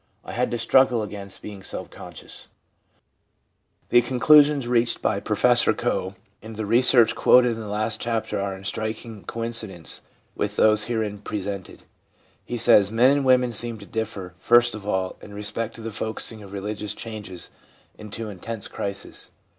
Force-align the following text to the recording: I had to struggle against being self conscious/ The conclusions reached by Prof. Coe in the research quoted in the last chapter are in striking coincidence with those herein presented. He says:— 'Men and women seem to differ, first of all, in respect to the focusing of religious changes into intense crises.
I 0.25 0.31
had 0.31 0.49
to 0.49 0.57
struggle 0.57 1.03
against 1.03 1.43
being 1.43 1.61
self 1.61 1.91
conscious/ 1.91 2.47
The 3.89 4.01
conclusions 4.01 4.67
reached 4.67 4.99
by 4.99 5.19
Prof. 5.19 5.77
Coe 5.77 6.15
in 6.41 6.53
the 6.53 6.65
research 6.65 7.13
quoted 7.13 7.51
in 7.51 7.59
the 7.59 7.67
last 7.67 8.01
chapter 8.01 8.41
are 8.41 8.57
in 8.57 8.63
striking 8.63 9.23
coincidence 9.25 10.01
with 10.33 10.55
those 10.55 10.85
herein 10.85 11.19
presented. 11.19 11.83
He 12.43 12.57
says:— 12.57 12.91
'Men 12.91 13.17
and 13.17 13.25
women 13.27 13.51
seem 13.51 13.77
to 13.77 13.85
differ, 13.85 14.33
first 14.39 14.73
of 14.73 14.87
all, 14.87 15.17
in 15.21 15.35
respect 15.35 15.75
to 15.75 15.81
the 15.81 15.91
focusing 15.91 16.41
of 16.41 16.51
religious 16.51 16.95
changes 16.95 17.51
into 17.95 18.27
intense 18.27 18.67
crises. 18.67 19.29